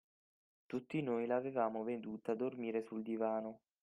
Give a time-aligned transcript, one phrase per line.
[0.65, 3.59] Tutti noi l'avevamo veduta dormire sul divano!